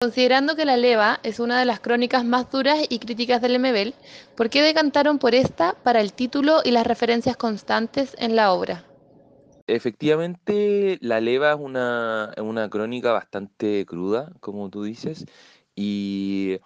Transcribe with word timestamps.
Considerando 0.00 0.54
que 0.54 0.64
La 0.64 0.76
Leva 0.76 1.18
es 1.24 1.40
una 1.40 1.58
de 1.58 1.64
las 1.64 1.80
crónicas 1.80 2.24
más 2.24 2.48
duras 2.52 2.78
y 2.88 3.00
críticas 3.00 3.42
del 3.42 3.54
Lemebel, 3.54 3.96
¿por 4.36 4.48
qué 4.48 4.62
decantaron 4.62 5.18
por 5.18 5.34
esta 5.34 5.74
para 5.82 6.00
el 6.00 6.12
título 6.12 6.60
y 6.64 6.70
las 6.70 6.86
referencias 6.86 7.36
constantes 7.36 8.14
en 8.20 8.36
la 8.36 8.52
obra? 8.52 8.84
Efectivamente, 9.66 10.98
La 11.00 11.20
Leva 11.20 11.50
es 11.50 11.58
una, 11.58 12.32
una 12.40 12.70
crónica 12.70 13.10
bastante 13.10 13.84
cruda, 13.86 14.30
como 14.38 14.70
tú 14.70 14.84
dices, 14.84 15.26
y 15.74 16.58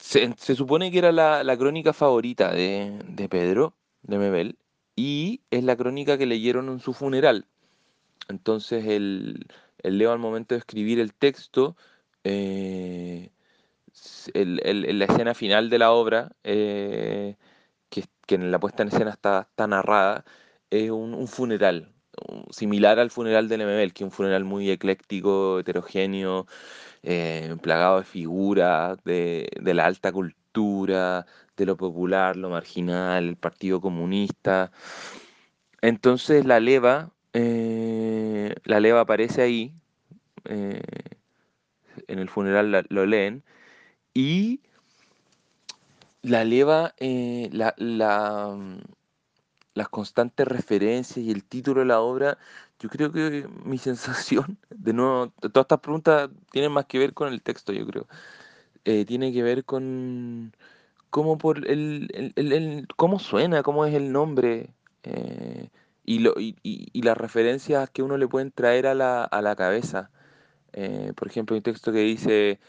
se, 0.00 0.32
se 0.38 0.54
supone 0.54 0.92
que 0.92 0.98
era 0.98 1.10
la, 1.10 1.42
la 1.42 1.56
crónica 1.56 1.92
favorita 1.92 2.52
de, 2.52 2.96
de 3.08 3.28
Pedro, 3.28 3.74
de 4.02 4.18
Mebel, 4.18 4.56
y 4.94 5.40
es 5.50 5.64
la 5.64 5.74
crónica 5.74 6.16
que 6.16 6.26
leyeron 6.26 6.68
en 6.68 6.78
su 6.78 6.92
funeral. 6.92 7.48
Entonces, 8.28 8.86
el, 8.86 9.48
el 9.82 9.98
Leo 9.98 10.12
al 10.12 10.20
momento 10.20 10.54
de 10.54 10.60
escribir 10.60 11.00
el 11.00 11.12
texto, 11.12 11.76
eh, 12.24 13.30
la 14.34 15.04
escena 15.04 15.34
final 15.34 15.70
de 15.70 15.78
la 15.78 15.92
obra, 15.92 16.32
eh, 16.44 17.36
que, 17.90 18.04
en 18.34 18.50
la 18.50 18.60
puesta 18.60 18.82
en 18.82 18.88
escena 18.90 19.10
está, 19.10 19.48
narrada, 19.66 20.24
es 20.70 20.90
un, 20.90 21.14
un 21.14 21.28
funeral, 21.28 21.92
un- 22.28 22.46
similar 22.52 22.98
al 23.00 23.10
funeral 23.10 23.48
de 23.48 23.58
Lemebel, 23.58 23.92
que 23.92 24.04
es 24.04 24.06
un 24.06 24.12
funeral 24.12 24.44
muy 24.44 24.70
ecléctico, 24.70 25.58
heterogéneo, 25.60 26.46
eh, 27.02 27.56
plagado 27.62 27.98
de 27.98 28.04
figuras, 28.04 29.02
de, 29.04 29.48
la 29.62 29.86
alta 29.86 30.12
cultura, 30.12 31.26
de 31.56 31.66
lo 31.66 31.76
popular, 31.76 32.36
lo 32.36 32.50
marginal, 32.50 33.28
el 33.28 33.36
Partido 33.36 33.80
Comunista. 33.80 34.72
Entonces 35.82 36.44
la 36.44 36.60
leva, 36.60 37.10
eh, 37.32 38.54
la 38.64 38.80
leva 38.80 39.00
aparece 39.00 39.42
ahí, 39.42 39.74
en 42.10 42.18
el 42.18 42.28
funeral 42.28 42.86
lo 42.88 43.06
leen, 43.06 43.42
y 44.14 44.60
la 46.22 46.44
leva, 46.44 46.94
eh, 46.98 47.48
la, 47.52 47.74
la, 47.78 48.54
mm, 48.56 48.78
las 49.74 49.88
constantes 49.88 50.46
referencias 50.46 51.18
y 51.24 51.30
el 51.30 51.44
título 51.44 51.80
de 51.80 51.86
la 51.86 52.00
obra, 52.00 52.38
yo 52.80 52.88
creo 52.88 53.12
que 53.12 53.46
mi 53.64 53.78
sensación, 53.78 54.58
de 54.70 54.92
nuevo, 54.92 55.28
todas 55.40 55.64
estas 55.64 55.80
preguntas 55.80 56.30
tienen 56.52 56.72
más 56.72 56.86
que 56.86 56.98
ver 56.98 57.14
con 57.14 57.32
el 57.32 57.42
texto, 57.42 57.72
yo 57.72 57.86
creo. 57.86 58.06
Eh, 58.84 59.04
tiene 59.04 59.32
que 59.32 59.42
ver 59.42 59.64
con 59.64 60.52
cómo 61.10 61.38
por 61.38 61.58
el, 61.68 62.08
el- 62.14 62.32
el- 62.36 62.52
el- 62.52 62.88
cómo 62.96 63.18
suena, 63.18 63.62
cómo 63.62 63.84
es 63.86 63.94
el 63.94 64.12
nombre, 64.12 64.74
eh, 65.04 65.68
y, 66.04 66.20
lo, 66.20 66.34
y, 66.40 66.56
y- 66.62 66.88
y 66.92 67.02
las 67.02 67.16
referencias 67.16 67.90
que 67.90 68.02
uno 68.02 68.16
le 68.18 68.28
pueden 68.28 68.52
traer 68.52 68.86
a 68.86 68.94
la, 68.94 69.24
a 69.24 69.42
la 69.42 69.56
cabeza. 69.56 70.10
Eh, 70.72 71.12
por 71.16 71.28
ejemplo, 71.28 71.56
un 71.56 71.62
texto 71.62 71.92
que 71.92 72.00
dice, 72.00 72.60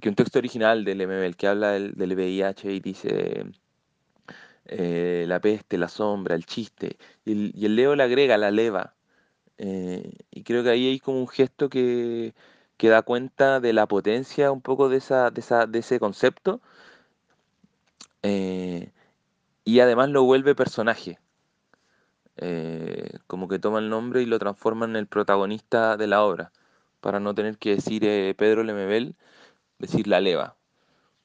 que 0.00 0.08
un 0.08 0.14
texto 0.14 0.38
original 0.38 0.84
del 0.84 1.00
MML 1.00 1.36
que 1.36 1.48
habla 1.48 1.72
del, 1.72 1.94
VIH 1.96 2.72
y 2.72 2.80
dice 2.80 3.44
eh, 4.66 5.24
la 5.28 5.40
peste, 5.40 5.78
la 5.78 5.88
sombra, 5.88 6.34
el 6.34 6.46
chiste, 6.46 6.98
y 7.24 7.64
el, 7.64 7.76
Leo 7.76 7.96
le 7.96 8.02
agrega 8.02 8.36
la 8.38 8.50
leva. 8.50 8.94
eh, 9.58 10.12
y 10.30 10.42
creo 10.44 10.62
que 10.64 10.70
ahí 10.70 10.88
hay 10.88 11.00
como 11.00 11.20
un 11.20 11.28
gesto 11.28 11.68
que, 11.70 12.34
da 12.82 13.02
cuenta 13.02 13.60
de 13.60 13.72
la 13.74 13.86
potencia 13.86 14.52
un 14.52 14.62
poco 14.62 14.88
de, 14.88 14.98
esa, 14.98 15.30
de, 15.30 15.40
esa, 15.40 15.66
de 15.66 15.80
ese 15.80 16.00
concepto 16.00 16.60
y 19.64 19.80
además 19.80 20.10
lo 20.10 20.24
vuelve 20.24 20.54
personaje. 20.54 21.18
como 23.26 23.48
que 23.48 23.58
toma 23.58 23.78
el 23.78 23.88
nombre 23.90 24.22
y 24.22 24.26
lo 24.26 24.38
transforma 24.38 24.86
en 24.86 24.96
el 24.96 25.06
protagonista 25.06 25.96
de 25.96 26.06
la 26.06 26.22
obra, 26.24 26.52
para 27.00 27.20
no 27.20 27.34
tener 27.34 27.58
que 27.58 27.76
decir 27.76 28.04
eh, 28.04 28.34
Pedro 28.36 28.64
Lemebel, 28.64 29.16
decir 29.78 30.06
la 30.06 30.20
leva. 30.20 30.56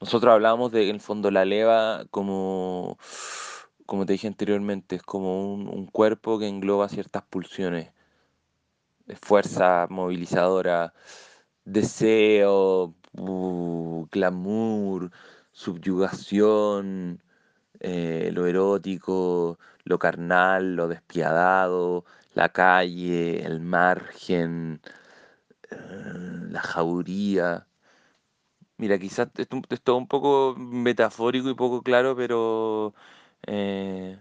Nosotros 0.00 0.32
hablábamos 0.32 0.72
de, 0.72 0.88
en 0.88 0.96
el 0.96 1.00
fondo, 1.00 1.30
la 1.30 1.44
leva 1.44 2.04
como, 2.10 2.98
como 3.86 4.06
te 4.06 4.14
dije 4.14 4.28
anteriormente, 4.28 4.96
es 4.96 5.02
como 5.02 5.54
un, 5.54 5.68
un 5.68 5.86
cuerpo 5.86 6.38
que 6.38 6.48
engloba 6.48 6.88
ciertas 6.88 7.22
pulsiones, 7.24 7.92
fuerza 9.22 9.86
movilizadora, 9.90 10.92
deseo, 11.64 12.94
uh, 13.14 14.06
glamour, 14.10 15.10
subyugación, 15.52 17.22
eh, 17.80 18.30
lo 18.32 18.46
erótico, 18.46 19.58
lo 19.84 19.98
carnal, 19.98 20.76
lo 20.76 20.88
despiadado, 20.88 22.04
la 22.34 22.48
calle, 22.50 23.44
el 23.44 23.60
margen, 23.60 24.80
la 26.56 26.62
jauría. 26.62 27.66
Mira, 28.78 28.98
quizás 28.98 29.28
esto, 29.38 29.60
es 29.70 29.80
todo 29.82 29.96
un 29.96 30.08
poco 30.08 30.54
metafórico 30.58 31.48
y 31.50 31.54
poco 31.54 31.82
claro, 31.82 32.14
pero 32.16 32.94
eh, 33.46 34.18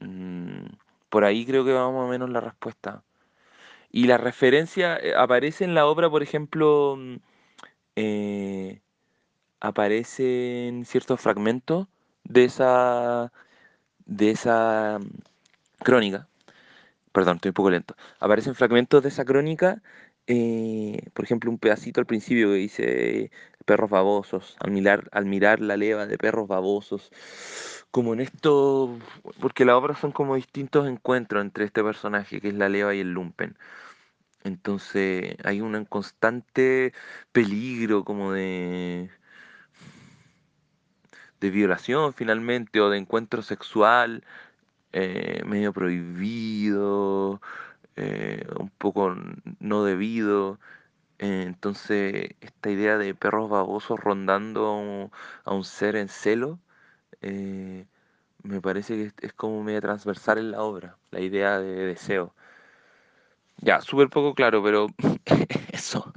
mm, 0.00 0.64
por 1.08 1.24
ahí 1.24 1.44
creo 1.46 1.64
que 1.64 1.72
va 1.72 1.90
más 1.90 2.04
o 2.06 2.08
menos 2.08 2.30
la 2.30 2.40
respuesta. 2.40 3.02
Y 3.90 4.06
la 4.06 4.18
referencia 4.18 4.98
eh, 4.98 5.14
aparece 5.16 5.64
en 5.64 5.74
la 5.74 5.86
obra, 5.86 6.10
por 6.10 6.22
ejemplo, 6.22 6.96
mm, 6.98 7.16
eh, 7.96 8.82
aparecen 9.60 10.84
ciertos 10.86 11.20
fragmentos 11.20 11.88
de 12.24 12.44
esa, 12.44 13.32
de 14.06 14.30
esa 14.32 14.98
mm, 15.00 15.84
crónica. 15.84 16.28
Perdón, 17.12 17.36
estoy 17.36 17.50
un 17.50 17.54
poco 17.54 17.70
lento. 17.70 17.96
Aparecen 18.20 18.54
fragmentos 18.54 19.02
de 19.02 19.08
esa 19.10 19.24
crónica, 19.24 19.82
eh, 20.26 21.08
por 21.14 21.24
ejemplo, 21.24 21.50
un 21.50 21.58
pedacito 21.58 22.00
al 22.00 22.06
principio 22.06 22.48
que 22.48 22.54
dice 22.54 23.30
perros 23.64 23.90
babosos, 23.90 24.56
al 24.60 24.70
mirar, 24.70 25.08
al 25.12 25.26
mirar 25.26 25.60
la 25.60 25.76
leva 25.76 26.06
de 26.06 26.18
perros 26.18 26.48
babosos. 26.48 27.10
Como 27.90 28.14
en 28.14 28.20
esto, 28.20 28.98
porque 29.40 29.64
las 29.64 29.74
obras 29.76 29.98
son 29.98 30.12
como 30.12 30.36
distintos 30.36 30.88
encuentros 30.88 31.42
entre 31.42 31.64
este 31.64 31.82
personaje 31.82 32.40
que 32.40 32.48
es 32.48 32.54
la 32.54 32.68
leva 32.68 32.94
y 32.94 33.00
el 33.00 33.12
lumpen. 33.12 33.56
Entonces 34.44 35.36
hay 35.44 35.60
un 35.60 35.84
constante 35.84 36.92
peligro 37.32 38.04
como 38.04 38.32
de, 38.32 39.10
de 41.40 41.50
violación 41.50 42.14
finalmente 42.14 42.80
o 42.80 42.90
de 42.90 42.98
encuentro 42.98 43.42
sexual 43.42 44.24
eh, 44.92 45.42
medio 45.46 45.72
prohibido, 45.72 47.40
eh, 48.00 48.46
un 48.58 48.70
poco 48.70 49.14
no 49.60 49.84
debido. 49.84 50.58
Entonces, 51.18 52.30
esta 52.40 52.70
idea 52.70 52.98
de 52.98 53.14
perros 53.14 53.50
babosos 53.50 54.00
rondando 54.00 54.66
a 54.66 54.76
un, 54.78 55.12
a 55.44 55.54
un 55.54 55.64
ser 55.64 55.96
en 55.96 56.08
celo, 56.08 56.58
eh, 57.22 57.86
me 58.44 58.60
parece 58.62 58.96
que 58.96 59.04
es, 59.06 59.14
es 59.22 59.32
como 59.34 59.62
media 59.64 59.80
transversal 59.82 60.38
en 60.38 60.52
la 60.52 60.62
obra, 60.62 60.98
la 61.12 61.20
idea 61.20 61.60
de 61.60 61.86
deseo. 61.86 62.34
Ya, 63.58 63.80
súper 63.80 64.08
poco 64.08 64.34
claro, 64.34 64.62
pero 64.62 64.86
eso. 65.72 66.12